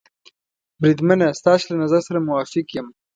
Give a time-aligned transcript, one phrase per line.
[0.81, 2.87] بریدمنه، ستاسې له نظر سره موافق یم.